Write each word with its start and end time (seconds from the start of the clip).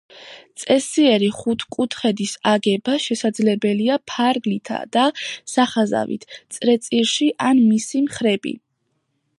წესიერი 0.61 1.27
ხუთკუთხედის 1.41 2.33
აგება 2.51 2.95
შესაძლებელია 3.03 3.99
ფარგლითა 4.13 4.81
და 4.97 5.05
სახაზავით 5.57 6.27
წრეწირში 6.57 7.31
ან 7.51 7.63
მისი 7.71 8.05
მხები. 8.09 8.59